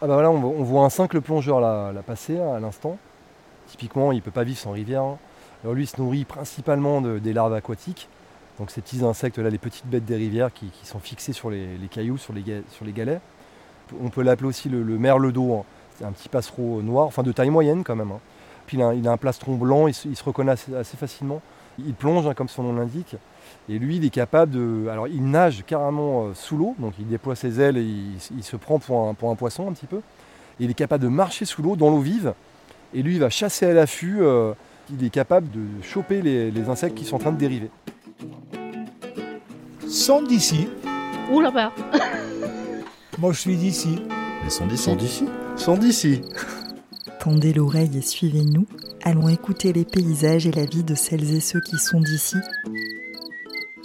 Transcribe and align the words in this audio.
Ah 0.00 0.06
bah 0.06 0.14
voilà, 0.14 0.30
on, 0.30 0.38
voit- 0.62 0.84
un 0.84 0.90
simple 0.90 1.20
plongeur 1.20 1.60
là 1.60 1.92
passer 2.06 2.38
hein, 2.38 2.54
à 2.54 2.60
l'instant. 2.60 2.98
Typiquement, 3.68 4.12
il 4.12 4.16
ne 4.16 4.20
peut 4.20 4.30
pas 4.30 4.44
vivre 4.44 4.58
sans 4.58 4.70
rivière. 4.72 5.02
hein. 5.02 5.18
Alors 5.64 5.74
lui, 5.74 5.84
il 5.84 5.86
se 5.86 6.00
nourrit 6.00 6.24
principalement 6.24 7.00
de- 7.00 7.18
des 7.18 7.32
larves 7.32 7.54
aquatiques. 7.54 8.08
Donc 8.58 8.70
ces 8.70 8.80
petits 8.80 9.04
insectes 9.04 9.38
là, 9.38 9.50
les 9.50 9.58
petites 9.58 9.86
bêtes 9.86 10.04
des 10.04 10.16
rivières 10.16 10.52
qui, 10.52 10.70
sont 10.84 10.98
fixées 11.00 11.32
sur 11.32 11.50
les, 11.50 11.76
cailloux, 11.90 12.16
sur 12.16 12.32
les, 12.32 12.42
galets. 12.92 13.20
On 14.02 14.08
peut 14.08 14.22
l'appeler 14.22 14.48
aussi 14.48 14.68
le, 14.68 14.82
le 14.82 14.98
merle 14.98 15.32
d'eau. 15.32 15.54
hein. 15.54 15.64
C'est 15.96 16.04
un 16.04 16.12
petit 16.12 16.28
passereau 16.28 16.80
noir, 16.82 17.06
enfin 17.06 17.24
de 17.24 17.32
taille 17.32 17.50
moyenne 17.50 17.82
quand 17.82 17.96
même. 17.96 18.12
Puis 18.66 18.78
il 18.78 19.08
a, 19.08 19.12
un- 19.12 19.16
plastron 19.16 19.56
blanc, 19.56 19.88
il 19.88 19.94
se, 19.94 20.22
reconnaît 20.24 20.52
assez 20.52 20.96
facilement. 20.96 21.40
Il 21.86 21.94
plonge, 21.94 22.26
hein, 22.26 22.34
comme 22.34 22.48
son 22.48 22.62
nom 22.64 22.72
l'indique. 22.74 23.16
Et 23.68 23.78
lui, 23.78 23.96
il 23.96 24.04
est 24.04 24.10
capable 24.10 24.52
de. 24.52 24.88
Alors, 24.88 25.08
il 25.08 25.24
nage 25.24 25.64
carrément 25.66 26.26
euh, 26.26 26.34
sous 26.34 26.56
l'eau, 26.56 26.74
donc 26.78 26.94
il 26.98 27.06
déploie 27.06 27.36
ses 27.36 27.60
ailes 27.60 27.76
et 27.76 27.82
il, 27.82 28.16
il 28.36 28.42
se 28.42 28.56
prend 28.56 28.78
pour 28.78 29.08
un, 29.08 29.14
pour 29.14 29.30
un 29.30 29.34
poisson 29.36 29.68
un 29.68 29.72
petit 29.72 29.86
peu. 29.86 29.98
Et 30.60 30.64
il 30.64 30.70
est 30.70 30.74
capable 30.74 31.04
de 31.04 31.08
marcher 31.08 31.44
sous 31.44 31.62
l'eau, 31.62 31.76
dans 31.76 31.90
l'eau 31.90 32.00
vive. 32.00 32.34
Et 32.94 33.02
lui, 33.02 33.14
il 33.14 33.20
va 33.20 33.30
chasser 33.30 33.66
à 33.66 33.72
l'affût. 33.72 34.18
euh, 34.20 34.52
il 34.90 35.04
est 35.04 35.10
capable 35.10 35.50
de 35.50 35.82
choper 35.82 36.22
les, 36.22 36.50
les 36.50 36.68
insectes 36.70 36.96
qui 36.96 37.04
sont 37.04 37.16
en 37.16 37.18
train 37.18 37.32
de 37.32 37.36
dériver. 37.38 37.70
Sont 39.86 40.22
d'ici. 40.22 40.68
Ouh 41.30 41.40
là-bas 41.40 41.72
Moi, 43.18 43.32
je 43.32 43.38
suis 43.40 43.56
d'ici. 43.56 44.00
Sont 44.48 44.66
d'ici. 44.66 44.82
Sont 44.84 44.96
d'ici 44.96 45.24
Sont 45.56 45.76
d'ici. 45.76 46.22
Tendez 47.28 47.52
l'oreille 47.52 47.94
et 47.94 48.00
suivez-nous. 48.00 48.64
Allons 49.02 49.28
écouter 49.28 49.74
les 49.74 49.84
paysages 49.84 50.46
et 50.46 50.50
la 50.50 50.64
vie 50.64 50.82
de 50.82 50.94
celles 50.94 51.34
et 51.34 51.40
ceux 51.40 51.60
qui 51.60 51.76
sont 51.76 52.00
d'ici. 52.00 52.38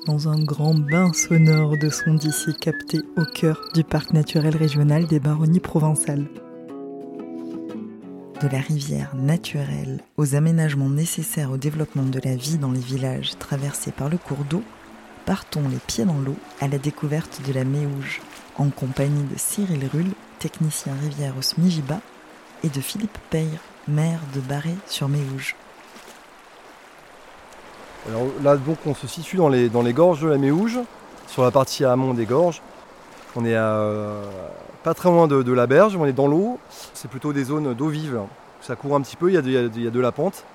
Dans 0.08 0.30
un 0.30 0.42
grand 0.42 0.76
bain 0.76 1.12
sonore 1.12 1.78
de 1.78 1.90
sons 1.90 2.14
d'ici 2.14 2.54
capté 2.54 3.00
au 3.18 3.26
cœur 3.26 3.62
du 3.74 3.84
parc 3.84 4.14
naturel 4.14 4.56
régional 4.56 5.08
des 5.08 5.20
Baronnies 5.20 5.60
provençales. 5.60 6.30
De 8.42 8.48
la 8.48 8.62
rivière 8.62 9.14
naturelle 9.14 10.00
aux 10.16 10.36
aménagements 10.36 10.90
nécessaires 10.90 11.52
au 11.52 11.58
développement 11.58 12.06
de 12.06 12.22
la 12.24 12.38
vie 12.38 12.58
dans 12.58 12.72
les 12.72 12.80
villages 12.80 13.38
traversés 13.40 13.92
par 13.92 14.08
le 14.08 14.18
cours 14.18 14.46
d'eau, 14.50 14.64
partons 15.26 15.68
les 15.68 15.80
pieds 15.86 16.06
dans 16.06 16.20
l'eau 16.20 16.38
à 16.62 16.70
la 16.70 16.78
découverte 16.78 17.42
de 17.46 17.52
la 17.52 17.66
Méouge, 17.66 18.22
en 18.56 18.70
compagnie 18.70 19.24
de 19.24 19.36
Cyril 19.36 19.86
Rull, 19.92 20.12
technicien 20.40 20.94
rivière 21.02 21.36
au 21.38 21.42
SMIGIBA, 21.42 22.00
et 22.64 22.70
de 22.70 22.80
Philippe 22.82 23.18
Peyre, 23.30 23.60
maire 23.88 24.20
de 24.34 24.40
Barré-sur-Méouge. 24.40 25.56
Alors 28.08 28.24
là, 28.42 28.58
donc, 28.58 28.78
on 28.86 28.96
se 28.96 29.08
situe 29.08 29.38
dans 29.38 29.50
les, 29.50 29.70
dans 29.70 29.82
les 29.82 29.94
gorges 29.94 30.22
de 30.22 30.28
la 30.28 30.38
Méouge, 30.38 30.80
sur 31.28 31.44
la 31.44 31.52
partie 31.52 31.86
amont 31.86 32.14
des 32.14 32.26
gorges. 32.26 32.62
On 33.36 33.46
est 33.46 33.56
à, 33.56 33.66
euh, 33.66 34.24
pas 34.84 34.94
très 34.94 35.10
loin 35.10 35.28
de, 35.28 35.52
la 35.52 35.68
berge, 35.68 35.96
on 35.96 36.06
est 36.06 36.14
dans 36.14 36.28
l'eau. 36.28 36.60
C'est 36.94 37.10
plutôt 37.10 37.34
des 37.34 37.46
zones 37.46 37.74
d'eau 37.74 37.88
vive. 37.88 38.20
Ça 38.62 38.76
court 38.76 38.96
un 38.96 39.02
petit 39.02 39.16
peu, 39.16 39.30
il 39.30 39.34
y 39.34 39.38
a 39.38 39.42
de, 39.42 39.50
il 39.50 39.84
y 39.84 39.88
a 39.88 39.90
de- 39.90 40.00
la 40.00 40.12
pente. 40.12 40.46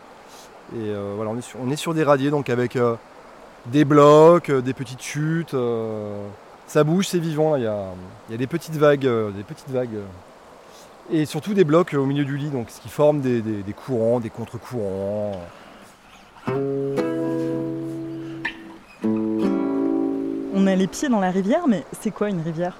Et 0.74 0.76
euh, 0.76 1.14
voilà, 1.16 1.30
on 1.30 1.38
est, 1.38 1.42
sur, 1.42 1.58
sur 1.78 1.94
des 1.94 2.04
radiers, 2.04 2.30
donc 2.30 2.50
avec 2.50 2.76
euh, 2.76 2.94
des 3.66 3.84
blocs, 3.84 4.50
des 4.50 4.74
petites 4.74 5.02
chutes. 5.02 5.56
ça 6.66 6.84
bouge, 6.84 7.08
c'est 7.08 7.18
vivant. 7.18 7.56
Il 7.56 7.62
y 7.62 7.66
a, 7.66 7.86
il 8.28 8.32
y 8.32 8.34
a 8.34 8.38
des 8.38 8.46
petites 8.46 8.76
vagues, 8.76 9.08
des 9.34 9.42
petites 9.42 9.70
vagues. 9.70 9.98
Euh, 11.10 11.14
et 11.14 11.26
surtout 11.26 11.54
des 11.54 11.64
blocs 11.64 11.94
euh, 11.94 11.98
au 11.98 12.06
milieu 12.06 12.24
du 12.24 12.36
lit, 12.36 12.50
donc 12.50 12.70
ce 12.70 12.80
qui 12.80 12.88
forme 12.88 13.20
des, 13.20 13.40
des- 13.40 13.62
des 13.62 13.72
courants, 13.72 14.20
des 14.20 14.30
contre-courants. 14.30 15.32
On 20.54 20.66
a 20.66 20.74
les 20.74 20.86
pieds 20.86 21.08
dans 21.08 21.20
la 21.20 21.30
rivière, 21.30 21.68
mais 21.68 21.84
c'est 22.00 22.10
quoi 22.10 22.28
une 22.30 22.40
rivière? 22.40 22.76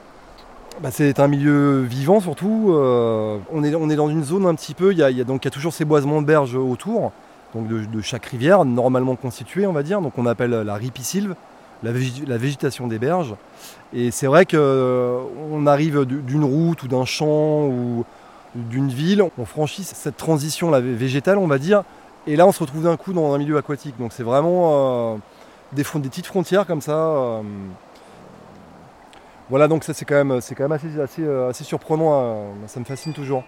Bah, 0.83 0.91
c'est 0.93 1.19
un 1.21 1.29
milieu 1.29 1.83
vivant 1.83 2.21
surtout. 2.21 2.69
euh, 2.73 3.39
on, 3.53 3.65
est, 3.65 3.75
on 3.75 3.91
est 3.91 3.97
dans 3.97 4.09
une 4.09 4.25
zone 4.25 4.47
un 4.47 4.55
petit 4.55 4.75
peu, 4.75 4.93
il 4.93 4.99
y 4.99 5.03
a, 5.03 5.11
y 5.11 5.21
a 5.21 5.25
donc, 5.25 5.45
il 5.45 5.47
y 5.47 5.49
a 5.49 5.51
toujours 5.51 5.73
ces 5.73 5.85
boisements 5.85 6.21
de 6.23 6.27
berges 6.27 6.55
autour, 6.55 7.13
donc 7.55 7.67
de, 7.69 7.85
de 7.85 8.01
chaque 8.01 8.27
rivière, 8.27 8.65
normalement 8.65 9.17
constituée 9.17 9.67
on 9.67 9.73
va 9.73 9.83
dire. 9.83 10.01
Donc 10.01 10.19
on 10.19 10.27
appelle 10.27 10.51
la 10.51 10.75
ripisylve, 10.75 11.35
la, 11.83 11.93
végé- 11.93 12.27
la 12.27 12.37
végétation 12.39 12.87
des 12.87 12.99
berges. 12.99 13.35
Et 13.93 14.11
c'est 14.11 14.27
vrai 14.27 14.45
qu'on 14.47 15.67
arrive 15.67 16.05
d- 16.05 16.17
d'une 16.23 16.45
route 16.45 16.83
ou 16.83 16.89
d'un 16.89 17.05
champ 17.05 17.67
ou 17.67 18.05
d'une 18.55 18.89
ville, 18.89 19.23
on 19.39 19.45
franchit 19.45 19.85
cette 19.85 20.17
transition 20.17 20.71
végétale 20.71 21.39
on 21.39 21.47
va 21.47 21.59
dire. 21.59 21.83
Et 22.27 22.37
là 22.37 22.47
on 22.47 22.53
se 22.53 22.61
retrouve 22.61 22.85
d'un 22.85 22.97
coup 22.97 23.13
dans 23.13 23.33
un 23.35 23.39
milieu 23.39 23.57
aquatique. 23.57 23.97
Donc 23.99 24.13
c'est 24.13 24.23
vraiment 24.23 25.15
euh, 25.15 25.17
des, 25.73 25.83
des 25.83 26.09
petites 26.09 26.27
frontières 26.27 26.67
comme 26.67 26.81
ça. 26.81 26.97
euh, 26.97 27.43
voilà, 29.51 29.67
donc 29.67 29.83
ça 29.85 29.95
c'est 29.95 30.05
quand 30.05 30.23
même, 30.23 30.43
c'est 30.43 30.55
quand 30.55 30.65
même 30.65 30.73
assez, 30.73 31.01
assez, 31.01 31.23
euh, 31.23 31.49
assez 31.49 31.65
surprenant, 31.65 32.11
euh, 32.13 32.53
ça 32.67 32.81
me 32.81 32.85
fascine 32.85 33.15
toujours. 33.15 33.45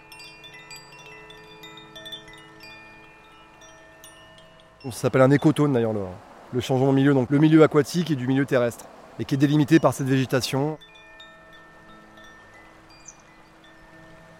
Ça 4.84 4.92
s'appelle 4.92 5.20
un 5.20 5.30
écotone 5.30 5.74
d'ailleurs, 5.74 5.92
le, 5.92 6.00
le 6.54 6.60
changement 6.60 6.88
de 6.88 6.94
milieu, 6.94 7.12
donc 7.12 7.28
le 7.28 7.36
milieu 7.36 7.62
aquatique 7.62 8.10
et 8.10 8.16
du 8.16 8.26
milieu 8.26 8.46
terrestre, 8.46 8.86
et 9.18 9.26
qui 9.26 9.34
est 9.34 9.38
délimité 9.38 9.78
par 9.78 9.92
cette 9.92 10.06
végétation. 10.06 10.78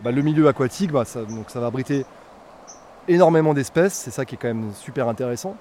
Bah, 0.03 0.12
le 0.12 0.22
milieu 0.22 0.49
aquatique, 0.49 0.93
bah, 0.93 1.05
ça, 1.05 1.25
donc 1.25 1.50
ça 1.50 1.61
va 1.61 1.66
abriter 1.66 2.06
énormément 3.09 3.55
d'espèces, 3.55 3.94
c'est 3.94 4.11
ça 4.11 4.25
qui 4.25 4.34
est 4.34 4.38
quand 4.38 4.49
même 4.49 4.72
super 4.75 5.09
intéressant. 5.09 5.56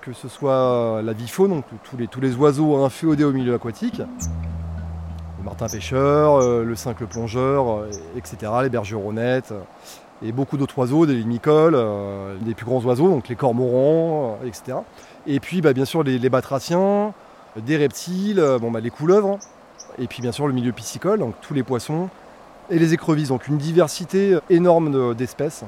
Que 0.00 0.12
ce 0.12 0.28
soit 0.28 1.02
la 1.02 1.12
vie 1.12 1.28
faune, 1.28 1.50
donc 1.50 1.64
tous 2.08 2.20
les, 2.20 2.34
oiseaux 2.36 2.82
inféodés 2.82 3.24
au 3.24 3.32
milieu 3.32 3.54
aquatique, 3.54 4.00
le 5.38 5.44
martin 5.44 5.66
pêcheur, 5.68 6.36
euh, 6.36 6.64
le 6.64 6.74
cincle 6.74 7.06
plongeur, 7.06 7.70
euh, 7.70 7.90
etc., 8.16 8.50
les 8.62 8.70
bergeronnettes, 8.70 9.52
euh, 9.52 9.60
et 10.24 10.32
beaucoup 10.32 10.56
d'autres 10.56 10.78
oiseaux, 10.78 11.04
des 11.04 11.14
limicoles, 11.14 11.78
des 12.40 12.54
plus 12.54 12.64
grands 12.64 12.80
oiseaux, 12.80 13.08
donc 13.08 13.28
les 13.28 13.36
cormorans, 13.36 14.38
etc. 14.46 14.78
Et 15.26 15.38
puis 15.38 15.60
bah, 15.60 15.74
bien 15.74 15.84
sûr 15.84 16.02
les, 16.02 16.18
batraciens, 16.30 17.12
des 17.56 17.76
reptiles, 17.76 18.42
bon, 18.60 18.72
les 18.72 18.90
couleuvres, 18.90 19.32
hein. 19.32 19.38
et 19.98 20.06
puis 20.06 20.22
bien 20.22 20.32
sûr 20.32 20.46
le 20.46 20.54
milieu 20.54 20.72
piscicole, 20.72 21.18
donc 21.18 21.34
tous 21.42 21.52
les 21.52 21.62
poissons, 21.62 22.08
et 22.70 22.78
les 22.78 22.94
écrevisses, 22.94 23.28
donc 23.28 23.46
une 23.48 23.58
diversité 23.58 24.38
énorme 24.50 24.90
de- 24.90 25.12
d'espèces 25.14 25.64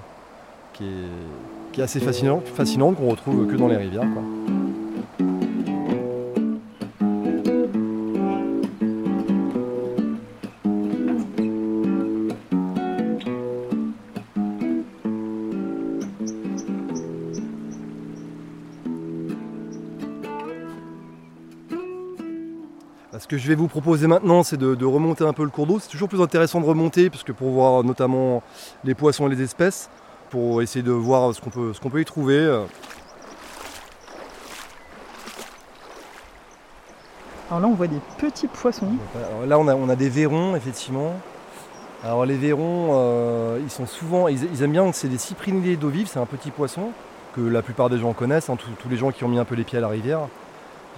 qui 0.73 0.85
est, 0.85 1.73
qui 1.73 1.81
est 1.81 1.85
assez 1.85 2.01
fascinante, 2.01 2.47
fascinante 2.49 2.97
qu'on 2.97 3.09
retrouve 3.09 3.47
que 3.47 3.57
dans 3.57 3.69
les 3.69 3.77
rivières. 3.77 4.07
quoi. 4.13 4.23
Ce 23.19 23.27
que 23.27 23.39
je 23.39 23.49
vais 23.49 23.55
vous 23.55 23.69
proposer 23.69 24.07
maintenant, 24.07 24.43
c'est 24.43 24.57
de, 24.57 24.75
de 24.75 24.85
remonter 24.85 25.25
un 25.25 25.33
peu 25.33 25.45
le 25.45 25.49
cours 25.49 25.67
d'eau. 25.67 25.79
C'est 25.79 25.89
toujours 25.89 26.09
plus 26.09 26.21
intéressant 26.21 26.61
de 26.61 26.67
remonter, 26.67 27.09
parce 27.09 27.23
que 27.23 27.33
pour 27.33 27.51
voir 27.51 27.83
notamment 27.83 28.43
les 28.85 28.95
poissons 28.95 29.27
et 29.27 29.35
les 29.35 29.43
espèces, 29.43 29.89
pour 30.31 30.61
essayer 30.61 30.83
de 30.83 30.93
voir 30.93 31.35
ce 31.35 31.41
qu'on 31.41 31.51
peut, 31.51 31.73
peut 31.73 32.01
y 32.01 32.05
trouver. 32.05 32.45
Alors 37.49 37.61
là, 37.61 37.69
on 37.69 37.75
voit 37.75 37.87
des 37.87 38.01
petits 38.19 38.49
poissons. 38.49 38.93
Alors 39.15 39.47
là, 39.47 39.59
on 39.59 39.69
a, 39.69 39.75
on 39.75 39.89
a 39.89 39.97
des 39.97 40.09
verrons, 40.09 40.57
effectivement. 40.57 41.15
Alors 42.05 42.27
les 42.27 42.37
verrons, 42.37 42.91
euh, 42.93 43.59
ils 43.63 43.71
sont 43.71 43.87
souvent, 43.87 44.29
ils, 44.29 44.45
ils 44.53 44.63
aiment 44.63 44.73
bien, 44.73 44.93
c'est 44.93 45.09
des 45.09 45.19
cyprinidés 45.19 45.77
d'eau 45.77 45.89
vive, 45.89 46.09
c'est 46.09 46.19
un 46.19 46.27
petit 46.27 46.51
poisson 46.51 46.91
que 47.35 47.41
la 47.41 47.63
plupart 47.63 47.89
des 47.89 47.99
gens 47.99 48.13
connaissent, 48.13 48.51
hein, 48.51 48.57
tous 48.57 48.89
les 48.89 48.97
gens 48.97 49.11
qui 49.11 49.25
ont 49.25 49.29
mis 49.29 49.39
un 49.39 49.45
peu 49.45 49.55
les 49.55 49.65
pieds 49.65 49.79
à 49.79 49.81
la 49.81 49.89
rivière. 49.89 50.29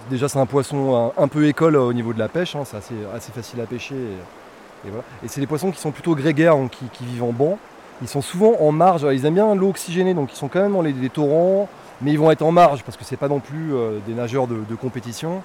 Déjà, 0.09 0.27
c'est 0.27 0.39
un 0.39 0.45
poisson 0.45 1.11
un, 1.15 1.27
peu 1.27 1.47
école 1.47 1.75
euh, 1.75 1.81
au 1.81 1.93
niveau 1.93 2.13
de 2.13 2.19
la 2.19 2.29
pêche, 2.29 2.55
hein, 2.55 2.63
c'est 2.65 2.77
assez, 2.77 3.31
facile 3.31 3.61
à 3.61 3.65
pêcher. 3.65 3.95
Et, 3.95 4.89
voilà. 4.89 5.03
Et 5.23 5.27
c'est 5.27 5.41
des 5.41 5.47
poissons 5.47 5.71
qui 5.71 5.79
sont 5.79 5.91
plutôt 5.91 6.15
grégaires, 6.15 6.55
donc 6.55 6.71
qui, 6.71 7.05
vivent 7.05 7.23
en 7.23 7.31
banc. 7.31 7.59
Ils 8.01 8.07
sont 8.07 8.21
souvent 8.21 8.55
en 8.61 8.71
marge, 8.71 9.05
ils 9.11 9.25
aiment 9.25 9.35
bien 9.35 9.53
l'eau 9.53 9.69
oxygénée, 9.69 10.13
donc 10.13 10.31
ils 10.31 10.37
sont 10.37 10.47
quand 10.47 10.61
même 10.61 10.71
dans 10.71 10.81
les, 10.81 10.93
torrents, 11.09 11.67
mais 12.01 12.11
ils 12.11 12.17
vont 12.17 12.31
être 12.31 12.41
en 12.41 12.51
marge 12.51 12.81
parce 12.83 12.97
que 12.97 13.03
c'est 13.03 13.17
pas 13.17 13.27
non 13.27 13.39
plus 13.39 13.73
euh, 13.73 13.99
des 14.07 14.13
nageurs 14.13 14.47
de, 14.47 14.75
compétition. 14.75 15.43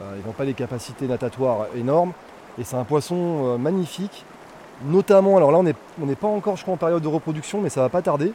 Euh, 0.00 0.16
ils 0.18 0.26
n'ont 0.26 0.32
pas 0.32 0.44
des 0.44 0.54
capacités 0.54 1.06
natatoires 1.06 1.66
énormes. 1.76 2.12
Et 2.58 2.64
c'est 2.64 2.76
un 2.76 2.84
poisson 2.84 3.56
magnifique. 3.56 4.26
Notamment, 4.84 5.36
alors 5.36 5.52
là 5.52 5.58
on 5.58 5.62
n'est 5.62 5.74
on 6.02 6.06
pas 6.14 6.26
encore 6.26 6.56
je 6.56 6.62
crois 6.62 6.74
en 6.74 6.76
période 6.76 7.02
de 7.02 7.08
reproduction, 7.08 7.62
mais 7.62 7.70
ça 7.70 7.80
va 7.80 7.88
pas 7.88 8.02
tarder. 8.02 8.32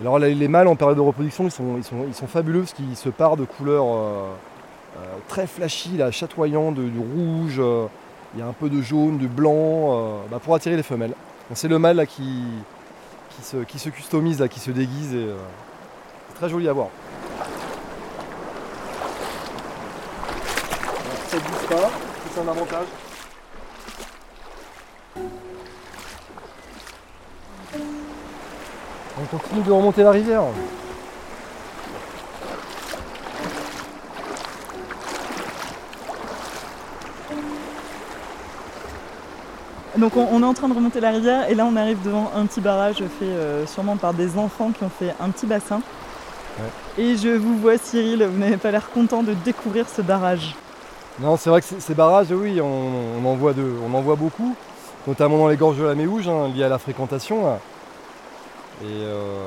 Alors 0.00 0.18
les 0.18 0.48
mâles 0.48 0.68
en 0.68 0.76
période 0.76 0.96
de 0.96 1.02
reproduction, 1.02 1.48
ils 1.48 2.14
sont, 2.14 2.26
fabuleux 2.28 2.60
parce 2.60 2.72
qu'ils 2.72 2.96
se 2.96 3.08
parent 3.08 3.36
de 3.36 3.44
couleurs 3.44 3.86
très 5.28 5.46
flashy, 5.46 5.96
là, 5.96 6.10
chatoyants, 6.10 6.72
de, 6.72 6.82
de 6.82 6.98
rouge. 6.98 7.56
euh, 7.58 7.86
il 8.34 8.40
y 8.40 8.42
a 8.42 8.46
un 8.46 8.52
peu 8.52 8.70
de 8.70 8.80
jaune, 8.80 9.18
de 9.18 9.26
blanc, 9.26 9.52
euh, 9.54 10.16
bah, 10.30 10.38
pour 10.42 10.54
attirer 10.54 10.76
les 10.76 10.82
femelles. 10.82 11.12
C'est 11.54 11.68
le 11.68 11.78
mâle 11.78 11.96
là, 11.96 12.06
qui, 12.06 12.44
qui, 13.36 13.42
se, 13.42 13.58
qui 13.58 13.78
se 13.78 13.90
customise, 13.90 14.40
là, 14.40 14.48
qui 14.48 14.58
se 14.60 14.70
déguise. 14.70 15.12
Et, 15.14 15.18
euh, 15.18 15.36
c'est 16.28 16.36
très 16.36 16.48
joli 16.48 16.66
à 16.68 16.72
voir. 16.72 16.88
Ça 21.28 21.36
ne 21.36 21.42
glisse 21.42 21.66
pas, 21.68 21.90
c'est 22.34 22.40
un 22.40 22.48
avantage. 22.48 22.86
On 29.20 29.36
continue 29.36 29.62
de 29.62 29.72
remonter 29.72 30.02
la 30.02 30.10
rivière. 30.10 30.42
Donc 40.02 40.16
on, 40.16 40.26
on 40.32 40.42
est 40.42 40.46
en 40.46 40.52
train 40.52 40.68
de 40.68 40.74
remonter 40.74 40.98
la 40.98 41.10
rivière 41.10 41.48
et 41.48 41.54
là 41.54 41.64
on 41.64 41.76
arrive 41.76 42.02
devant 42.04 42.32
un 42.34 42.44
petit 42.46 42.60
barrage 42.60 42.96
fait 42.96 43.24
euh, 43.24 43.64
sûrement 43.68 43.96
par 43.96 44.12
des 44.14 44.36
enfants 44.36 44.72
qui 44.76 44.82
ont 44.82 44.90
fait 44.90 45.14
un 45.20 45.30
petit 45.30 45.46
bassin. 45.46 45.80
Et 46.98 47.16
je 47.16 47.28
vous 47.28 47.56
vois 47.56 47.78
Cyril, 47.78 48.24
vous 48.24 48.36
n'avez 48.38 48.56
pas 48.56 48.72
l'air 48.72 48.90
content 48.90 49.22
de 49.22 49.32
découvrir 49.32 49.88
ce 49.88 50.02
barrage. 50.02 50.56
Non, 51.20 51.36
c'est 51.36 51.50
vrai 51.50 51.60
que 51.60 51.66
ces- 51.78 51.94
barrages, 51.94 52.32
oui, 52.32 52.60
on, 52.60 52.64
on 53.22 53.30
en 53.30 53.34
voit 53.36 53.52
de- 53.52 53.72
on 53.88 53.94
en 53.96 54.00
voit 54.00 54.16
beaucoup, 54.16 54.56
notamment 55.06 55.38
dans 55.38 55.46
les 55.46 55.56
gorges 55.56 55.78
de 55.78 55.84
la 55.84 55.94
Méouge, 55.94 56.26
hein, 56.28 56.48
liées 56.52 56.64
à 56.64 56.68
la 56.68 56.78
fréquentation. 56.78 57.46
là. 57.46 57.58
Et, 58.82 58.86
euh, 58.86 59.46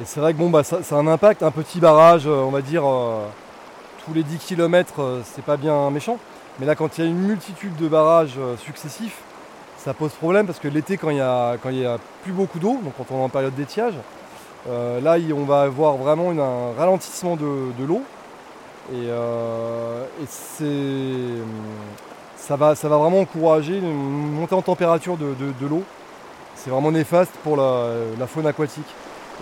et 0.00 0.04
c'est 0.04 0.20
vrai 0.20 0.32
que 0.32 0.38
bon, 0.38 0.48
bah, 0.48 0.62
ça, 0.62 0.84
ça 0.84 0.94
a 0.94 0.98
un 0.98 1.06
impact. 1.08 1.42
Un 1.42 1.50
petit 1.50 1.80
barrage, 1.80 2.28
euh, 2.28 2.36
on 2.46 2.50
va 2.50 2.62
dire, 2.62 2.84
euh, 2.88 3.24
tous 4.04 4.14
les 4.14 4.22
10 4.22 4.38
km, 4.38 5.20
c'est 5.24 5.44
pas 5.44 5.56
bien 5.56 5.90
méchant. 5.90 6.18
Mais 6.60 6.66
là, 6.66 6.76
quand 6.76 6.96
il 6.96 7.04
y 7.04 7.06
a 7.06 7.10
une 7.10 7.18
multitude 7.18 7.74
de 7.76 7.88
barrages 7.88 8.38
successifs, 8.64 9.18
ça 9.84 9.92
pose 9.94 10.12
problème 10.12 10.46
parce 10.46 10.58
que 10.58 10.68
l'été, 10.68 10.96
quand 10.96 11.10
il 11.10 11.18
y 11.18 11.20
a, 11.20 11.56
quand 11.62 11.68
il 11.70 11.80
y 11.80 11.86
a 11.86 11.98
plus 12.22 12.32
beaucoup 12.32 12.58
d'eau, 12.58 12.78
donc 12.82 12.94
quand 12.96 13.04
on 13.14 13.20
est 13.20 13.24
en 13.24 13.28
période 13.28 13.54
d'étiage, 13.54 13.94
euh, 14.68 15.00
là, 15.00 15.16
on 15.36 15.44
va 15.44 15.62
avoir 15.62 15.96
vraiment 15.96 16.32
une- 16.32 16.40
un 16.40 16.72
ralentissement 16.78 17.36
de, 17.36 17.72
de 17.78 17.84
l'eau. 17.84 18.02
Et, 18.92 18.96
euh, 19.08 20.04
et 20.22 20.26
c'est, 20.26 21.42
ça, 22.36 22.56
va, 22.56 22.74
ça 22.74 22.88
va 22.88 22.96
vraiment 22.96 23.20
encourager 23.20 23.78
une 23.78 24.32
montée 24.32 24.54
en 24.54 24.62
température 24.62 25.16
de, 25.16 25.34
de- 25.34 25.52
de 25.60 25.66
l'eau. 25.66 25.82
C'est 26.56 26.70
vraiment 26.70 26.92
néfaste 26.92 27.32
pour 27.42 27.56
la, 27.56 27.88
la 28.18 28.26
faune 28.26 28.46
aquatique. 28.46 28.86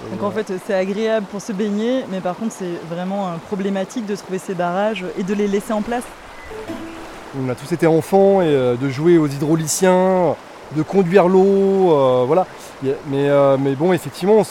Et, 0.07 0.11
Donc 0.17 0.23
en 0.25 0.31
fait 0.33 0.53
c'est 0.67 0.75
agréable 0.75 1.27
pour 1.31 1.41
se 1.41 1.53
baigner, 1.53 2.05
mais 2.11 2.21
par 2.21 2.35
contre 2.35 2.53
c'est 2.59 2.75
vraiment 2.91 3.29
euh, 3.29 3.31
problématique 3.47 4.07
de 4.07 4.17
trouver 4.17 4.39
ces 4.39 4.55
barrages 4.55 5.05
et 5.19 5.23
de 5.23 5.35
les 5.35 5.47
laisser 5.47 5.73
en 5.73 5.83
place. 5.83 6.03
On 7.41 7.49
a 7.49 7.55
tous 7.55 7.73
été 7.73 7.87
enfants 7.87 8.43
et 8.43 8.47
euh, 8.47 8.77
de 8.77 8.91
jouer 8.91 9.17
aux 9.17 9.27
hydrauliciens, 9.27 10.37
de 10.77 10.83
conduire 10.83 11.29
l'eau, 11.29 11.93
euh, 11.93 12.25
voilà. 12.27 12.47
Mais, 12.83 12.93
euh, 13.31 13.57
mais 13.59 13.75
bon, 13.75 13.95
effectivement, 13.95 14.43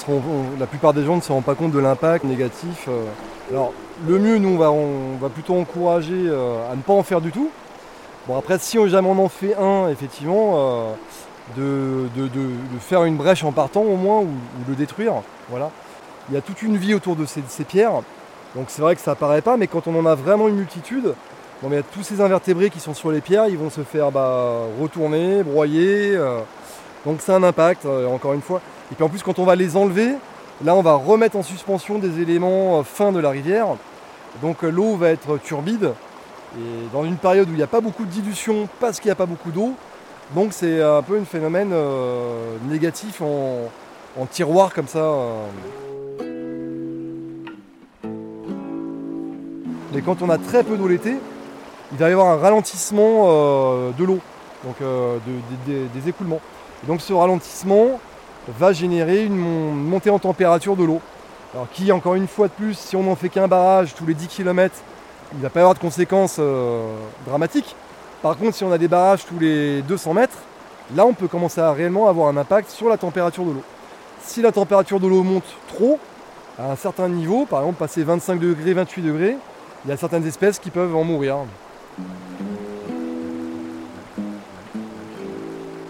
la 0.60 0.66
plupart 0.66 0.94
des 0.94 1.06
gens 1.06 1.16
ne 1.16 1.22
se 1.22 1.32
rendent 1.32 1.44
pas 1.44 1.54
compte 1.54 1.72
de 1.72 1.80
l'impact 1.80 2.24
négatif. 2.24 2.90
Alors, 3.52 3.72
le 4.08 4.18
mieux, 4.18 4.38
nous, 4.40 4.60
on 4.60 5.18
va, 5.20 5.30
plutôt 5.30 5.56
encourager 5.56 6.28
à 6.72 6.76
ne 6.76 6.82
pas 6.82 6.94
en 6.94 7.04
faire 7.04 7.22
du 7.22 7.32
tout. 7.32 7.52
Bon, 8.28 8.38
après, 8.38 8.58
si 8.58 8.78
jamais 8.90 9.10
on 9.10 9.24
en 9.24 9.30
fait 9.30 9.56
un, 9.56 9.90
effectivement, 9.90 10.88
de, 11.58 12.08
de- 12.16 12.30
faire 12.80 13.04
une 13.04 13.18
brèche 13.18 13.44
en 13.44 13.52
partant 13.52 13.82
au 13.82 13.96
moins, 13.96 14.22
ou, 14.22 14.30
de 14.68 14.74
détruire, 14.74 15.14
voilà. 15.50 15.70
Il 16.30 16.36
y 16.36 16.38
a 16.38 16.42
toute 16.42 16.62
une 16.64 16.78
vie 16.78 16.94
autour 16.96 17.16
de 17.16 17.26
ces, 17.26 17.42
de 17.42 17.50
ces 17.50 17.64
pierres. 17.64 18.02
Donc 18.56 18.66
c'est 18.70 18.82
vrai 18.82 18.96
que 18.96 19.02
ça 19.02 19.16
paraît 19.16 19.42
pas, 19.42 19.58
mais 19.58 19.68
quand 19.68 19.88
on 19.88 19.96
en 20.00 20.06
a 20.06 20.16
vraiment 20.16 20.48
une 20.48 20.56
multitude, 20.56 21.14
Bon, 21.62 21.70
mais 21.70 21.84
tous 21.94 22.02
ces 22.02 22.22
invertébrés 22.22 22.72
qui 22.72 22.80
sont 22.80 22.96
sur 22.96 23.12
les 23.12 23.22
pierres, 23.22 23.46
ils 23.48 23.58
vont 23.58 23.70
se 23.70 23.82
faire 23.82 24.12
bah, 24.12 24.62
retourner, 24.82 25.44
broyer. 25.44 26.16
euh, 26.16 26.40
donc 27.06 27.20
c'est 27.22 27.34
un 27.34 27.44
impact, 27.44 27.86
euh, 27.86 28.08
encore 28.08 28.34
une 28.34 28.42
fois. 28.42 28.62
Et 28.92 28.96
puis 28.96 29.04
en 29.04 29.10
plus, 29.10 29.22
quand 29.22 29.38
on 29.38 29.46
va 29.46 29.56
les 29.56 29.78
enlever, 29.78 30.14
là, 30.66 30.74
on 30.74 30.82
va 30.82 30.96
remettre 30.96 31.38
en 31.38 31.44
suspension 31.44 32.00
des 32.00 32.20
éléments 32.20 32.80
euh, 32.80 32.84
fins 32.84 33.12
de 33.12 33.20
la 33.20 33.30
rivière. 33.30 33.68
Donc 34.42 34.64
l'eau 34.64 34.96
va 34.96 35.10
être 35.10 35.38
turbide. 35.38 35.92
Et 36.58 36.88
dans 36.94 37.04
une 37.04 37.18
période 37.18 37.48
où 37.48 37.52
il 37.52 37.58
n'y 37.58 37.64
a 37.64 37.68
pas 37.68 37.80
beaucoup 37.80 38.06
de 38.06 38.10
dilution 38.10 38.68
parce 38.80 39.00
qu'il 39.00 39.10
n'y 39.10 39.14
a 39.14 39.16
pas 39.16 39.28
beaucoup 39.28 39.52
d'eau, 39.52 39.74
donc 40.34 40.54
c'est 40.54 40.82
un 40.82 41.04
peu 41.04 41.20
un 41.20 41.26
phénomène 41.26 41.74
négatif 42.70 43.22
en, 43.22 43.70
en 44.20 44.26
tiroir 44.26 44.74
comme 44.74 44.88
ça. 44.88 45.14
Mais 49.94 50.02
quand 50.02 50.22
on 50.22 50.30
a 50.30 50.38
très 50.38 50.64
peu 50.64 50.76
d'eau 50.76 50.88
l'été, 50.88 51.16
il 51.92 51.98
va 51.98 52.10
y 52.10 52.12
avoir 52.14 52.28
un 52.28 52.38
ralentissement 52.38 53.26
euh, 53.28 53.92
de 53.98 54.04
l'eau, 54.04 54.20
donc 54.66 54.76
euh, 54.82 55.18
de- 55.28 55.72
de- 55.74 55.80
de- 55.84 55.88
des 56.00 56.10
écoulements. 56.10 56.40
Donc 56.88 57.02
ce 57.02 57.14
ralentissement 57.14 58.00
va 58.60 58.74
générer 58.74 59.24
une 59.26 59.36
montée 59.38 60.10
en 60.10 60.20
température 60.20 60.76
de 60.76 60.84
l'eau. 60.84 61.02
Alors 61.54 61.68
qui, 61.72 61.92
encore 61.92 62.16
une 62.16 62.28
fois 62.28 62.48
de 62.48 62.54
plus, 62.54 62.78
si 62.78 62.96
on 62.96 63.04
n'en 63.04 63.16
fait 63.16 63.30
qu'un 63.30 63.48
barrage 63.48 63.94
tous 63.94 64.06
les 64.06 64.14
10 64.14 64.28
km, 64.28 64.74
il 65.34 65.38
ne 65.40 65.44
va 65.44 65.50
pas 65.50 65.60
y 65.60 65.62
avoir 65.62 65.74
de 65.76 65.80
conséquences 65.80 66.38
euh, 66.40 66.94
dramatiques. 67.28 67.76
Par 68.22 68.38
contre, 68.38 68.56
si 68.56 68.64
on 68.64 68.72
a 68.72 68.78
des 68.78 68.88
barrages 68.88 69.26
tous 69.26 69.38
les 69.40 69.82
200 69.82 70.14
mètres, 70.14 70.38
là 70.96 71.06
on 71.06 71.14
peut 71.14 71.28
commencer 71.28 71.60
à 71.62 71.72
réellement 71.74 72.08
avoir 72.08 72.30
un 72.30 72.38
impact 72.38 72.70
sur 72.70 72.88
la 72.90 72.98
température 72.98 73.44
de 73.44 73.52
l'eau. 73.52 73.64
Si 74.24 74.42
la 74.42 74.52
température 74.52 75.00
de 75.00 75.08
l'eau 75.08 75.24
monte 75.24 75.44
trop, 75.68 76.00
à 76.60 76.72
un 76.72 76.76
certain 76.76 77.10
niveau, 77.10 77.46
par 77.46 77.62
exemple 77.62 77.80
passer 77.80 78.04
25 78.04 78.40
degrés, 78.40 78.74
28 78.74 79.02
degrés, 79.02 79.38
il 79.86 79.90
y 79.90 79.94
a 79.94 79.98
certaines 79.98 80.26
espèces 80.28 80.60
qui 80.60 80.70
peuvent 80.70 80.96
en 80.96 81.04
mourir. 81.04 81.38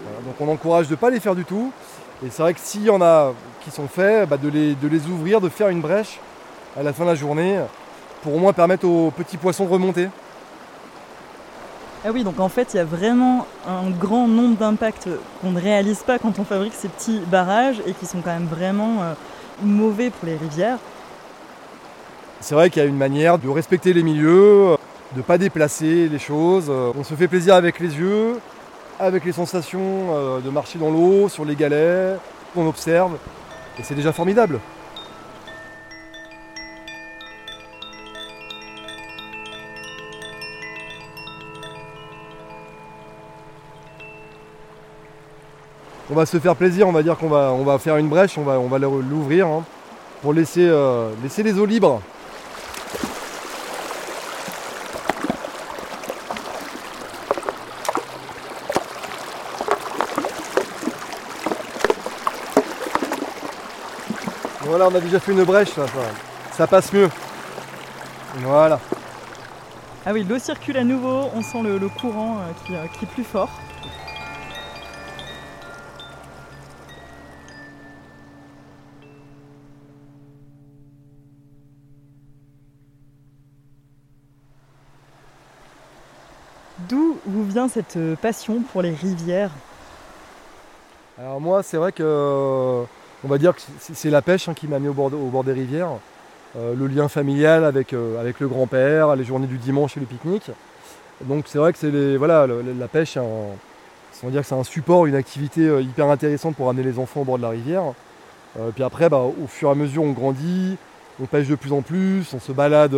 Voilà, 0.04 0.20
donc 0.24 0.34
on 0.40 0.48
encourage 0.48 0.86
de 0.86 0.92
ne 0.92 0.96
pas 0.96 1.10
les 1.10 1.20
faire 1.20 1.34
du 1.34 1.44
tout. 1.44 1.72
Et 2.24 2.30
c'est 2.30 2.42
vrai 2.42 2.54
que 2.54 2.60
s'il 2.60 2.84
y 2.84 2.90
en 2.90 3.02
a 3.02 3.32
qui 3.64 3.70
sont 3.70 3.88
faits, 3.88 4.28
bah, 4.28 4.36
de, 4.36 4.48
les, 4.48 4.74
de 4.74 4.88
les 4.88 5.06
ouvrir, 5.06 5.40
de 5.40 5.48
faire 5.48 5.68
une 5.68 5.80
brèche 5.80 6.20
à 6.78 6.82
la 6.82 6.92
fin 6.92 7.04
de 7.04 7.10
la 7.10 7.14
journée 7.14 7.60
pour 8.22 8.34
au 8.34 8.38
moins 8.38 8.52
permettre 8.52 8.86
aux 8.86 9.10
petits 9.10 9.36
poissons 9.36 9.64
de 9.66 9.70
remonter. 9.70 10.08
Ah 12.04 12.10
oui, 12.12 12.24
donc 12.24 12.40
en 12.40 12.48
fait 12.48 12.74
il 12.74 12.78
y 12.78 12.80
a 12.80 12.84
vraiment 12.84 13.46
un 13.68 13.88
grand 13.90 14.26
nombre 14.26 14.56
d'impacts 14.56 15.08
qu'on 15.40 15.52
ne 15.52 15.60
réalise 15.60 16.02
pas 16.02 16.18
quand 16.18 16.38
on 16.40 16.44
fabrique 16.44 16.74
ces 16.74 16.88
petits 16.88 17.20
barrages 17.30 17.80
et 17.86 17.92
qui 17.92 18.06
sont 18.06 18.20
quand 18.20 18.32
même 18.32 18.46
vraiment 18.46 19.02
euh, 19.02 19.12
mauvais 19.62 20.10
pour 20.10 20.26
les 20.26 20.36
rivières. 20.36 20.78
C'est 22.40 22.56
vrai 22.56 22.70
qu'il 22.70 22.82
y 22.82 22.84
a 22.84 22.88
une 22.88 22.96
manière 22.96 23.38
de 23.38 23.48
respecter 23.48 23.92
les 23.92 24.02
milieux, 24.02 24.76
de 25.12 25.18
ne 25.18 25.22
pas 25.22 25.38
déplacer 25.38 26.08
les 26.08 26.18
choses. 26.18 26.70
On 26.70 27.04
se 27.04 27.14
fait 27.14 27.28
plaisir 27.28 27.54
avec 27.54 27.80
les 27.80 27.96
yeux, 27.96 28.38
avec 28.98 29.24
les 29.24 29.32
sensations 29.32 30.14
euh, 30.14 30.40
de 30.40 30.48
marcher 30.48 30.78
dans 30.78 30.90
l'eau, 30.90 31.28
sur 31.28 31.44
les 31.44 31.56
galets, 31.56 32.18
on 32.54 32.66
observe, 32.68 33.16
et 33.78 33.82
c'est 33.82 33.94
déjà 33.94 34.12
formidable. 34.12 34.60
On 46.10 46.14
va 46.14 46.26
se 46.26 46.38
faire 46.38 46.54
plaisir, 46.54 46.86
on 46.86 46.92
va 46.92 47.02
dire 47.02 47.16
qu'on 47.16 47.28
va, 47.28 47.78
faire 47.78 47.96
une 47.96 48.08
brèche, 48.08 48.36
on 48.36 48.42
va, 48.42 48.60
on 48.60 48.68
va 48.68 48.78
l'ouvrir 48.78 49.46
hein, 49.46 49.64
pour 50.20 50.32
euh, 50.32 51.10
laisser 51.22 51.42
les 51.42 51.58
eaux 51.58 51.66
libres. 51.66 52.02
Voilà, 64.72 64.88
on 64.88 64.94
a 64.94 65.00
déjà 65.00 65.20
fait 65.20 65.32
une 65.32 65.44
brèche 65.44 65.76
là, 65.76 65.86
ça, 65.86 66.00
ça 66.52 66.66
passe 66.66 66.94
mieux. 66.94 67.10
Voilà. 68.36 68.80
Ah 70.06 70.14
oui, 70.14 70.24
l'eau 70.24 70.38
circule 70.38 70.78
à 70.78 70.82
nouveau, 70.82 71.28
on 71.34 71.42
sent 71.42 71.62
le, 71.62 71.76
le 71.76 71.90
courant 71.90 72.38
euh, 72.38 72.52
qui, 72.64 72.74
euh, 72.74 72.86
qui 72.86 73.04
est 73.04 73.08
plus 73.08 73.22
fort. 73.22 73.50
D'où 86.88 87.18
vous 87.26 87.44
vient 87.44 87.68
cette 87.68 87.98
euh, 87.98 88.16
passion 88.16 88.62
pour 88.72 88.80
les 88.80 88.94
rivières? 88.94 89.50
Alors 91.18 91.42
moi, 91.42 91.62
c'est 91.62 91.76
vrai 91.76 91.92
que 91.92 92.86
on 93.24 93.28
va 93.28 93.38
dire 93.38 93.54
que 93.54 93.60
c'est 93.78 94.10
la 94.10 94.22
pêche 94.22 94.48
hein, 94.48 94.54
qui 94.54 94.66
m'a 94.66 94.78
mis 94.78 94.88
au 94.88 94.92
bord, 94.94 95.44
des 95.44 95.52
rivières. 95.52 95.90
Euh, 96.56 96.74
le 96.74 96.86
lien 96.86 97.08
familial 97.08 97.64
avec, 97.64 97.92
euh, 97.94 98.20
avec 98.20 98.38
le 98.40 98.48
grand-père, 98.48 99.16
les 99.16 99.24
journées 99.24 99.46
du 99.46 99.56
dimanche 99.56 99.96
et 99.96 100.00
le 100.00 100.06
pique-nique. 100.06 100.50
Donc 101.22 101.44
c'est 101.46 101.58
vrai 101.58 101.72
que 101.72 101.86
la 102.78 102.88
pêche, 102.88 103.16
c'est 104.12 104.54
un- 104.54 104.64
support, 104.64 105.06
une 105.06 105.14
activité 105.14 105.66
euh, 105.66 105.80
hyper 105.80 106.08
intéressante 106.08 106.56
pour 106.56 106.68
amener 106.68 106.82
les 106.82 106.98
enfants 106.98 107.22
au 107.22 107.24
bord 107.24 107.38
de 107.38 107.42
la 107.42 107.50
rivière. 107.50 107.84
Puis 108.74 108.84
après, 108.84 109.08
bah, 109.08 109.20
au 109.22 109.46
fur 109.46 109.70
et 109.70 109.72
à 109.72 109.74
mesure, 109.74 110.02
on 110.02 110.12
grandit, 110.12 110.76
on 111.22 111.24
pêche 111.24 111.48
de 111.48 111.54
plus 111.54 111.72
en 111.72 111.80
plus, 111.80 112.34
on 112.34 112.38
se 112.38 112.52
balade 112.52 112.94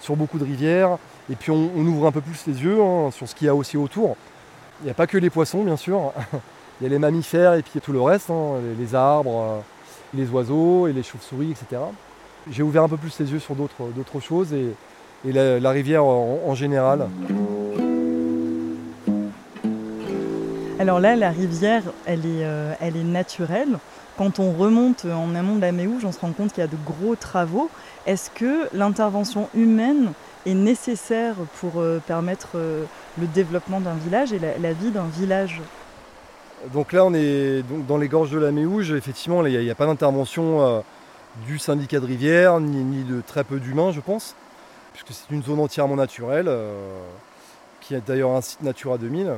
sur 0.00 0.14
beaucoup 0.14 0.38
de 0.38 0.44
rivières, 0.44 0.98
et 1.28 1.34
puis 1.34 1.50
on, 1.50 1.68
on 1.76 1.84
ouvre 1.84 2.06
un 2.06 2.12
peu 2.12 2.20
plus 2.20 2.46
les 2.46 2.62
yeux 2.62 2.80
hein, 2.80 3.10
sur 3.10 3.28
ce 3.28 3.34
qu'il 3.34 3.48
y 3.48 3.50
a 3.50 3.56
aussi 3.56 3.76
autour. 3.76 4.16
Il 4.82 4.84
n'y 4.84 4.92
a 4.92 4.94
pas 4.94 5.08
que 5.08 5.18
les 5.18 5.30
poissons, 5.30 5.64
bien 5.64 5.76
sûr. 5.76 6.12
Il 6.80 6.84
y 6.84 6.86
a 6.86 6.90
les 6.90 6.98
mammifères 6.98 7.54
et 7.54 7.62
puis 7.62 7.80
tout 7.80 7.92
le 7.92 8.00
reste, 8.00 8.30
hein, 8.30 8.54
les, 8.78 8.94
arbres, 8.96 9.40
euh, 9.40 9.60
les 10.12 10.28
oiseaux 10.30 10.88
et 10.88 10.92
les 10.92 11.04
chauves-souris, 11.04 11.52
etc. 11.52 11.80
J'ai 12.50 12.64
ouvert 12.64 12.82
un 12.82 12.88
peu 12.88 12.96
plus 12.96 13.16
les 13.20 13.30
yeux 13.30 13.38
sur 13.38 13.54
d'autres 13.54 14.20
choses 14.20 14.52
et, 14.52 14.74
la, 15.24 15.70
rivière 15.70 16.04
en, 16.04 16.54
général. 16.54 17.08
Alors 20.78 21.00
là, 21.00 21.16
la 21.16 21.30
rivière, 21.30 21.84
elle 22.04 22.26
est, 22.26 22.44
euh, 22.44 22.74
naturelle. 23.04 23.78
Quand 24.18 24.38
on 24.38 24.52
remonte 24.52 25.06
en 25.06 25.34
amont 25.34 25.56
de 25.56 25.60
la 25.60 25.72
Méouge, 25.72 26.04
on 26.04 26.12
se 26.12 26.20
rend 26.20 26.32
compte 26.32 26.52
qu'il 26.52 26.60
y 26.60 26.64
a 26.64 26.68
de 26.68 26.76
gros 26.84 27.14
travaux. 27.14 27.70
Est-ce 28.06 28.30
que 28.30 28.68
l'intervention 28.76 29.48
humaine 29.54 30.12
est 30.44 30.54
nécessaire 30.54 31.36
pour 31.60 31.80
euh, 31.80 32.02
permettre 32.06 32.56
le 32.56 33.26
développement 33.28 33.80
d'un 33.80 33.94
village 33.94 34.32
et 34.32 34.40
la, 34.40 34.72
vie 34.72 34.90
d'un 34.90 35.06
village? 35.06 35.62
Donc 36.72 36.92
là, 36.92 37.04
on 37.04 37.12
est 37.14 37.62
donc 37.62 37.86
dans 37.86 37.98
les 37.98 38.08
gorges 38.08 38.30
de 38.30 38.38
la 38.38 38.50
Méouge. 38.50 38.92
Effectivement, 38.92 39.44
il 39.44 39.58
n'y 39.58 39.70
a, 39.70 39.74
pas 39.74 39.86
d'intervention 39.86 40.82
du 41.46 41.58
syndicat 41.58 42.00
de 42.00 42.06
rivière, 42.06 42.60
ni, 42.60 43.04
de 43.04 43.20
très 43.20 43.44
peu 43.44 43.60
d'humains, 43.60 43.92
je 43.92 44.00
pense, 44.00 44.34
puisque 44.92 45.12
c'est 45.12 45.34
une 45.34 45.42
zone 45.42 45.60
entièrement 45.60 45.96
naturelle, 45.96 46.50
qui 47.80 47.94
est 47.94 48.06
d'ailleurs 48.06 48.30
un 48.30 48.40
site 48.40 48.62
Natura 48.62 48.98
2000. 48.98 49.34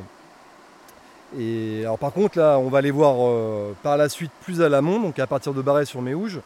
Et 1.39 1.81
alors 1.81 1.99
par 1.99 2.13
contre 2.13 2.39
là 2.39 2.59
on 2.59 2.69
va 2.69 2.79
aller 2.79 2.91
voir 2.91 3.17
euh, 3.19 3.75
par 3.83 3.97
la 3.97 4.09
suite 4.09 4.31
plus 4.43 4.63
à 4.63 4.69
l'amont, 4.69 5.01
donc 5.01 5.19
à 5.19 5.27
partir 5.27 5.53
de 5.53 5.61
Barret 5.61 5.85
sur 5.85 6.01
Méouge. 6.01 6.41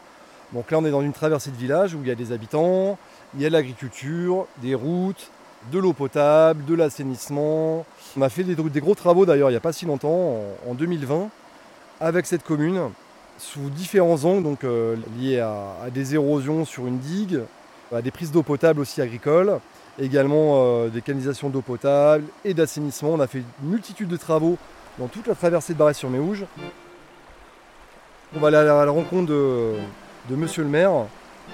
Donc 0.53 0.71
là 0.71 0.79
on 0.79 0.85
est 0.85 0.91
dans 0.91 1.03
une 1.03 1.13
traversée 1.13 1.51
de 1.51 1.57
village 1.57 1.95
où 1.95 1.99
il 2.03 2.09
y 2.09 2.11
a 2.11 2.15
des 2.15 2.33
habitants, 2.33 2.99
il 3.35 3.43
y 3.43 3.47
a 3.47 3.49
de 3.49 3.53
l'agriculture, 3.53 4.47
des 4.59 4.75
routes, 4.75 5.31
de 5.73 5.79
l'eau 5.79 5.93
potable, 5.93 6.65
de 6.65 6.75
l'assainissement. 6.75 7.85
On 8.17 8.23
a 8.23 8.29
fait 8.29 8.45
des, 8.45 8.81
gros 8.81 8.95
travaux 8.95 9.27
d'ailleurs 9.27 9.51
il 9.51 9.53
n'y 9.53 9.57
a 9.57 9.61
pas 9.61 9.73
si 9.73 9.87
longtemps, 9.87 10.41
en, 10.69 10.75
2020, 10.75 11.29
avec 12.01 12.27
cette 12.27 12.43
commune, 12.43 12.81
sous 13.39 13.71
différents 13.71 14.25
angles, 14.25 14.43
donc 14.43 14.65
euh, 14.65 14.97
liés 15.19 15.41
à, 15.41 15.91
des 15.93 16.15
érosions 16.15 16.65
sur 16.65 16.87
une 16.87 16.99
digue, 16.99 17.41
des 18.03 18.11
prises 18.11 18.31
d'eau 18.31 18.43
potable 18.43 18.81
aussi 18.81 19.03
agricoles, 19.03 19.59
également 19.99 20.63
euh, 20.65 20.89
des 20.89 21.03
canalisations 21.03 21.51
d'eau 21.51 21.61
potable 21.61 22.25
et 22.45 22.55
d'assainissement. 22.55 23.11
On 23.11 23.21
a 23.21 23.27
fait 23.27 23.43
une 23.63 23.71
multitude 23.71 24.09
de 24.09 24.17
travaux 24.17 24.59
dans 24.99 25.09
toute 25.09 25.27
la 25.27 25.35
traversée 25.35 25.75
de 25.75 25.79
Barret 25.79 25.95
sur 25.95 26.11
Méouge. 26.11 26.45
On 28.35 28.41
va 28.41 28.49
aller 28.49 28.57
à 28.57 28.85
la 28.85 28.91
rencontre 28.91 29.27
de, 29.27 29.77
monsieur 30.31 30.63
le 30.63 30.69
maire 30.69 30.93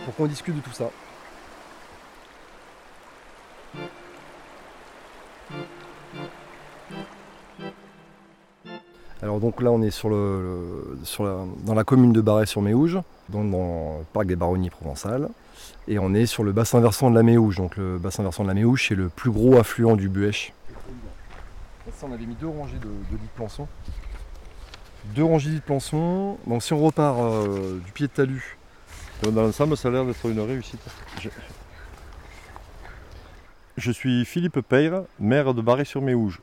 pour 0.04 0.14
qu'on 0.14 0.26
discute 0.26 0.54
de 0.54 0.60
tout 0.60 0.72
ça. 0.72 0.90
Alors 9.26 9.40
donc 9.40 9.60
là 9.60 9.72
on 9.72 9.82
est 9.82 9.90
sur 9.90 10.08
le, 10.08 10.96
dans 11.64 11.74
la 11.74 11.82
commune 11.82 12.12
de 12.12 12.20
Barret 12.20 12.46
sur 12.46 12.62
Méouge, 12.62 13.00
dans, 13.28 13.42
le 13.42 14.04
parc 14.12 14.26
des 14.26 14.36
Baronnies 14.36 14.70
provençales. 14.70 15.28
Et 15.88 15.98
on 15.98 16.14
est 16.14 16.26
sur 16.26 16.44
le 16.44 16.52
bassin 16.52 16.78
versant 16.78 17.10
de 17.10 17.16
la 17.16 17.24
Méouche. 17.24 17.56
Donc 17.56 17.76
le 17.76 17.98
bassin 17.98 18.22
versant 18.22 18.44
de 18.44 18.48
la 18.48 18.54
Méouche, 18.54 18.86
c'est 18.88 18.94
le 18.94 19.08
plus 19.08 19.32
gros 19.32 19.56
affluent 19.56 19.96
du 19.96 20.08
Buèche. 20.08 20.52
on 22.04 22.12
avait 22.12 22.24
mis 22.24 22.36
deux 22.36 22.46
rangées 22.46 22.78
de, 22.78 22.84
de 22.84 23.16
lits 23.16 23.24
de 23.24 23.34
plançon. 23.34 23.66
Deux 25.16 25.24
rangées 25.24 25.48
de 25.48 25.54
lits 25.54 25.60
de 25.60 25.64
plançon. 25.64 26.38
Donc 26.46 26.62
si 26.62 26.72
on 26.72 26.78
repart 26.78 27.18
euh, 27.18 27.80
du 27.80 27.90
pied 27.90 28.06
de 28.06 28.12
talus. 28.12 28.56
Dans 29.24 29.42
l'ensemble, 29.42 29.76
ça 29.76 29.88
a 29.88 29.90
l'air 29.90 30.04
d'être 30.04 30.24
une 30.26 30.38
réussite. 30.38 30.78
Je... 33.76 33.90
suis 33.90 34.24
Philippe 34.24 34.60
Peyre, 34.60 35.02
maire 35.18 35.52
de 35.52 35.62
Barré-sur-Méouge. 35.62 36.40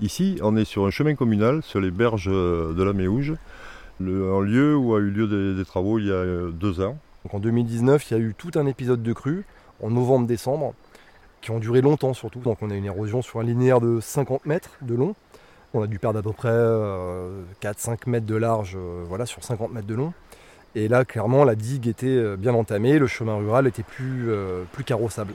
Ici, 0.00 0.38
on 0.42 0.56
est 0.56 0.64
sur 0.64 0.86
un 0.86 0.90
chemin 0.90 1.14
communal, 1.16 1.62
sur 1.62 1.80
les 1.80 1.90
berges 1.90 2.26
de 2.30 2.82
la 2.82 2.92
Méouge, 2.92 3.34
un 4.00 4.40
lieu 4.40 4.76
où 4.76 4.94
a 4.94 5.00
eu 5.00 5.10
lieu 5.10 5.56
des, 5.56 5.64
travaux 5.64 5.98
il 5.98 6.06
y 6.06 6.10
a 6.10 6.14
euh, 6.14 6.50
deux 6.50 6.80
ans. 6.80 6.96
En 7.32 7.40
2019, 7.40 8.10
il 8.10 8.14
y 8.14 8.16
a 8.16 8.20
eu 8.20 8.34
tout 8.36 8.52
un 8.54 8.66
épisode 8.66 9.02
de 9.02 9.12
crue, 9.12 9.44
en 9.82 9.90
novembre-décembre, 9.90 10.74
qui 11.40 11.50
ont 11.50 11.58
duré 11.58 11.80
longtemps 11.80 12.14
surtout. 12.14 12.40
Donc 12.40 12.58
on 12.62 12.70
a 12.70 12.74
une 12.74 12.84
érosion 12.84 13.22
sur 13.22 13.40
un 13.40 13.42
linéaire 13.42 13.80
de 13.80 14.00
50 14.00 14.46
mètres 14.46 14.70
de 14.82 14.94
long. 14.94 15.14
On 15.74 15.82
a 15.82 15.86
dû 15.86 15.98
perdre 15.98 16.18
à 16.18 16.22
peu 16.22 16.32
près 16.32 16.48
4-5 16.48 16.52
euh, 16.52 17.96
mètres 18.06 18.26
de 18.26 18.36
large 18.36 18.76
euh, 18.76 19.04
voilà, 19.06 19.26
sur 19.26 19.42
50 19.42 19.72
mètres 19.72 19.86
de 19.86 19.94
long. 19.94 20.12
Et 20.74 20.88
là, 20.88 21.04
clairement, 21.04 21.44
la 21.44 21.54
digue 21.54 21.88
était 21.88 22.36
bien 22.36 22.54
entamée, 22.54 22.98
le 22.98 23.06
chemin 23.06 23.36
rural 23.36 23.66
était 23.66 23.82
plus, 23.82 24.30
plus 24.70 24.84
carrossable. 24.84 25.32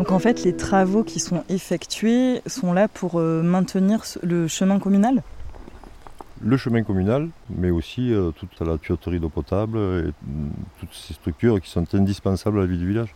Donc 0.00 0.12
en 0.12 0.18
fait, 0.18 0.44
les 0.44 0.56
travaux 0.56 1.04
qui 1.04 1.20
sont 1.20 1.44
effectués 1.50 2.40
sont 2.46 2.72
là 2.72 2.88
pour 2.88 3.20
euh, 3.20 3.42
maintenir 3.42 4.02
le 4.22 4.48
chemin 4.48 4.78
communal? 4.78 5.22
Le 6.40 6.56
chemin 6.56 6.82
communal, 6.82 7.28
mais 7.50 7.68
aussi 7.68 8.10
euh, 8.10 8.30
toute 8.30 8.58
la 8.66 8.78
tuyauterie 8.78 9.20
d'eau 9.20 9.28
potable 9.28 9.76
et 9.76 10.08
mm, 10.08 10.50
toutes 10.80 10.94
ces 10.94 11.12
structures 11.12 11.60
qui 11.60 11.68
sont 11.68 11.84
indispensables 11.94 12.56
à 12.56 12.60
la 12.62 12.66
vie 12.66 12.78
du 12.78 12.88
village. 12.88 13.14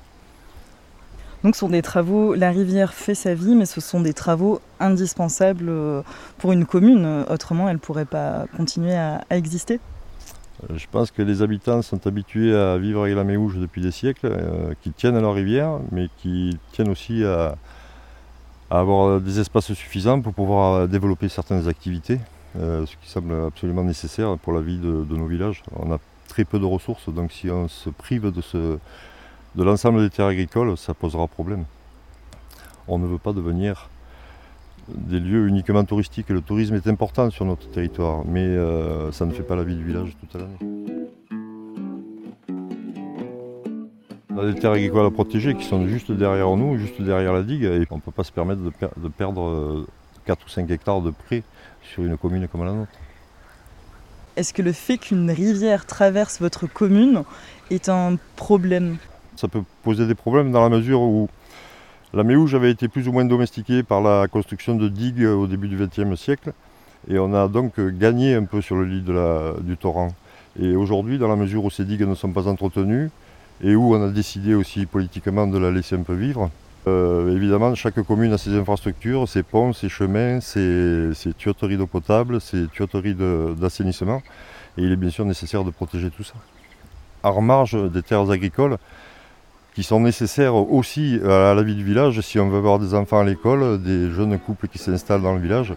Donc 1.43 1.55
ce 1.55 1.61
sont 1.61 1.71
des 1.71 1.81
travaux, 1.81 2.35
la 2.35 2.51
rivière 2.51 2.93
fait 2.93 3.15
sa 3.15 3.33
vie, 3.33 3.55
mais 3.55 3.65
ce 3.65 3.81
sont 3.81 4.03
des 4.03 4.13
travaux 4.13 4.61
indispensables 4.79 5.71
euh, 5.71 6.03
pour 6.37 6.53
une 6.53 6.67
commune, 6.67 7.25
autrement 7.31 7.67
elle 7.67 7.77
ne 7.77 7.81
pourrait 7.81 8.05
pas 8.05 8.45
continuer 8.59 8.95
à 8.95 9.25
exister 9.31 9.81
je 10.75 10.87
pense 10.91 11.11
que 11.11 11.23
les 11.23 11.43
habitants 11.43 11.83
sont 11.83 12.07
habitués 12.07 12.55
à 12.55 12.79
vivre 12.79 13.03
avec 13.03 13.15
la 13.15 13.25
méouge 13.25 13.57
depuis 13.57 13.83
des 13.83 13.91
siècles, 13.91 14.27
euh, 14.27 14.75
qui 14.83 14.91
tiennent 14.91 15.17
à 15.17 15.21
leur 15.21 15.35
rivière, 15.35 15.79
mais 15.91 16.09
qui 16.19 16.59
tiennent 16.73 16.91
aussi 16.91 17.25
à, 17.25 17.57
avoir 18.71 19.21
des 19.21 19.41
espaces 19.41 19.73
suffisants 19.73 20.21
pour 20.21 20.35
pouvoir 20.35 20.89
développer 20.89 21.29
certaines 21.29 21.69
activités, 21.69 22.19
euh, 22.59 22.85
ce 22.87 22.97
qui 22.97 23.09
semble 23.09 23.35
absolument 23.47 23.85
nécessaire 23.85 24.37
pour 24.39 24.53
la 24.53 24.61
vie 24.61 24.79
de, 24.79 25.17
nos 25.17 25.27
villages. 25.27 25.63
On 25.77 25.93
a 25.93 25.99
très 26.29 26.45
peu 26.45 26.59
de 26.59 26.65
ressources, 26.65 27.09
donc 27.09 27.31
si 27.33 27.51
on 27.51 27.69
se 27.69 27.91
prive 27.91 28.33
de 28.33 29.63
l'ensemble 29.63 30.01
des 30.01 30.11
terres 30.11 30.27
agricoles, 30.27 30.77
ça 30.77 30.95
posera 30.95 31.29
problème. 31.29 31.65
On 32.89 32.99
ne 32.99 33.07
veut 33.07 33.19
pas 33.19 33.33
devenir 33.33 33.89
des 34.89 35.21
lieux 35.21 35.47
uniquement 35.47 35.85
touristiques. 35.85 36.29
Le 36.29 36.41
tourisme 36.41 36.75
est 36.75 36.87
important 36.87 37.31
sur 37.31 37.45
notre 37.45 37.69
territoire, 37.69 38.25
mais 38.27 38.45
euh, 38.45 39.13
ça 39.13 39.27
ne 39.27 39.33
fait 39.33 39.43
pas 39.43 39.57
la 39.57 39.65
vie 39.65 39.77
du 39.77 39.85
village 39.85 40.17
toute 40.21 40.35
l'année. 40.35 40.75
On 44.31 44.39
a 44.39 44.53
des 44.53 44.59
terres 44.59 44.73
agricoles 44.73 45.07
à 45.07 45.11
protéger 45.11 45.55
qui 45.55 45.65
sont 45.65 45.87
juste 45.87 46.11
derrière 46.11 46.57
nous, 46.57 46.77
juste 46.77 47.01
derrière 47.01 47.33
la 47.33 47.43
digue, 47.43 47.65
et 47.65 47.87
on 47.91 47.97
ne 47.97 48.01
peut 48.01 48.11
pas 48.11 48.25
se 48.25 48.33
permettre 48.33 48.63
de, 48.63 49.09
perdre 49.09 49.87
4 50.27 50.41
euh, 50.41 50.45
ou 50.45 50.49
5 50.49 50.71
hectares 50.71 51.03
de 51.03 51.11
prés 51.11 51.45
sur 51.83 52.03
une 52.03 52.17
commune 52.17 52.49
comme 52.49 52.65
la 52.65 52.73
nôtre. 52.73 52.91
Est-ce 54.37 54.53
que 54.53 54.63
le 54.63 54.73
fait 54.73 54.99
qu'une 54.99 55.31
rivière 55.31 55.87
traverse 55.87 56.41
votre 56.41 56.67
commune 56.67 57.23
est 57.71 57.89
un 57.89 58.17
problème? 58.35 58.97
Ça 59.37 59.47
peut 59.47 59.63
poser 59.85 60.07
des 60.07 60.17
problèmes 60.17 60.51
dans 60.51 60.63
la 60.63 60.69
mesure 60.69 61.01
où 61.01 61.29
la 62.15 62.23
méouge 62.23 62.55
avait 62.55 62.71
été 62.71 62.87
plus 62.89 63.09
ou 63.09 63.13
moins 63.13 63.25
domestiquée 63.25 63.83
par 63.83 64.01
la 64.01 64.29
construction 64.29 64.77
de 64.77 64.89
digues 64.89 65.25
au 65.25 65.47
début 65.47 65.69
du 65.69 65.77
XXe 65.77 66.19
siècle 66.19 66.53
et 67.09 67.19
on 67.19 67.35
a 67.35 67.49
donc 67.49 67.81
gagné 67.81 68.35
un 68.35 68.45
peu 68.45 68.61
sur 68.61 68.77
le 68.77 68.85
lit 68.85 69.05
du 69.63 69.77
torrent. 69.77 70.15
Et 70.61 70.77
aujourd'hui, 70.77 71.19
dans 71.19 71.29
la 71.29 71.37
mesure 71.37 71.65
où 71.65 71.71
ces 71.71 71.85
digues 71.85 72.07
ne 72.07 72.15
sont 72.15 72.31
pas 72.31 72.47
entretenues 72.47 73.11
et 73.63 73.75
où 73.75 73.95
on 73.95 74.03
a 74.03 74.11
décidé 74.11 74.55
aussi 74.55 74.87
politiquement 74.87 75.47
de 75.47 75.59
la 75.59 75.71
laisser 75.71 75.97
un 75.97 76.03
peu 76.03 76.15
vivre, 76.15 76.51
euh, 76.87 77.35
évidemment, 77.35 77.75
chaque 77.75 78.01
commune 78.03 78.33
a 78.33 78.39
ses 78.39 78.55
infrastructures, 78.55 79.29
ses 79.29 79.43
ponts, 79.43 79.73
ses 79.73 79.89
chemins, 79.89 80.41
ses, 80.41 81.13
tuyauteries 81.37 81.77
d'eau 81.77 81.87
potable, 81.87 82.41
ses 82.41 82.69
tuyauteries 82.69 83.17
d'assainissement. 83.57 84.23
Et 84.79 84.83
il 84.83 84.93
est 84.93 84.97
bien 84.97 85.11
sûr 85.11 85.25
nécessaire 85.25 85.65
de 85.65 85.71
protéger 85.71 86.11
tout 86.11 86.25
ça. 86.25 86.35
En 87.23 87.41
marge 87.41 87.77
des 87.91 88.03
terres 88.03 88.31
agricoles, 88.31 88.77
qui 89.75 89.83
sont 89.83 90.01
nécessaires 90.01 90.55
aussi 90.55 91.19
à 91.25 91.53
la 91.55 91.63
vie 91.63 91.75
du 91.75 91.85
village. 91.85 92.21
Si 92.21 92.39
on 92.39 92.49
veut 92.49 92.59
avoir 92.59 92.79
des 92.79 92.95
enfants 92.95 93.21
à 93.21 93.25
l'école, 93.25 93.83
des 93.83 94.11
jeunes 94.11 94.39
couples 94.39 94.69
qui 94.69 94.79
s'installent 94.79 95.23
dans 95.23 95.35
le 95.35 95.41
village, 95.41 95.75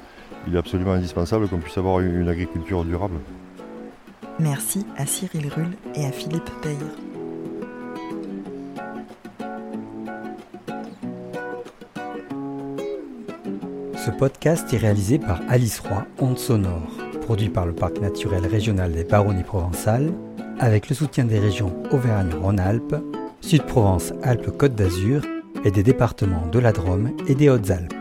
il 0.48 0.56
est 0.56 0.60
absolument 0.60 0.94
indispensable 0.94 1.48
qu'on 1.48 1.58
puisse 1.58 1.78
avoir 1.78 2.00
une 2.00 2.30
agriculture 2.30 2.86
durable. 2.86 3.16
Merci 4.40 4.86
à 4.98 5.06
Cyril 5.06 5.50
Rull 5.54 5.72
et 5.96 6.06
à 6.06 6.12
Philippe 6.12 6.50
Peyre. 6.62 6.78
Ce 13.96 14.12
podcast 14.12 14.72
est 14.74 14.78
réalisé 14.78 15.18
par 15.18 15.42
Alice 15.50 15.80
Roy, 15.80 16.06
Onde 16.20 16.38
Sonore, 16.38 16.92
produit 17.24 17.50
par 17.50 17.66
le 17.66 17.74
Parc 17.74 18.00
naturel 18.00 18.46
régional 18.46 18.94
des 18.94 19.04
Baronnies 19.04 19.44
provençales, 19.44 20.14
avec 20.60 20.88
le 20.88 20.96
soutien 20.96 21.26
des 21.26 21.40
régions 21.40 21.74
Auvergne-Rhône-Alpes, 21.92 22.96
Sud-Provence-Alpes-Côte 23.48 24.76
d'Azur 24.76 25.22
et 25.64 25.72
des 25.72 25.82
départements 25.82 26.48
de 26.48 26.60
la 26.60 26.74
Drôme 26.74 27.12
et 27.30 27.36
des 27.36 27.48
Hautes-Alpes. 27.50 27.97